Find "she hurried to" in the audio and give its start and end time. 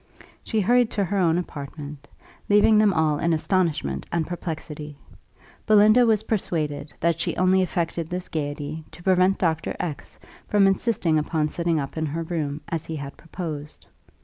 0.43-1.03